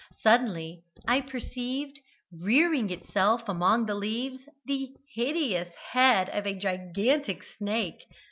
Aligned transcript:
Suddenly 0.23 0.81
I 1.07 1.21
perceived, 1.21 1.99
rearing 2.31 2.89
itself 2.89 3.43
among 3.47 3.85
the 3.85 3.93
leaves, 3.93 4.39
the 4.65 4.89
hideous 5.13 5.75
head 5.91 6.27
of 6.29 6.47
a 6.47 6.57
gigantic 6.57 7.43
snake. 7.43 8.07